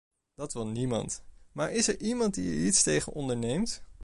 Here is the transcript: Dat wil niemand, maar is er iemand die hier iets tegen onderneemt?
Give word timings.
Dat 0.35 0.53
wil 0.53 0.67
niemand, 0.67 1.23
maar 1.51 1.71
is 1.71 1.87
er 1.87 1.99
iemand 2.01 2.33
die 2.33 2.49
hier 2.51 2.65
iets 2.67 2.83
tegen 2.83 3.13
onderneemt? 3.13 3.83